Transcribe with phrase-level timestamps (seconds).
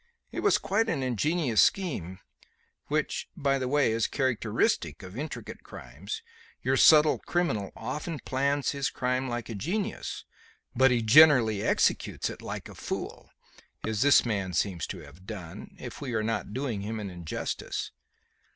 [0.31, 2.17] It was quite an ingenious scheme
[2.87, 6.23] which, by the way, is characteristic of intricate crimes;
[6.63, 10.25] your subtle criminal often plans his crime like a genius,
[10.75, 13.29] but he generally executes it like a fool
[13.85, 17.91] as this man seems to have done, if we are not doing him an injustice."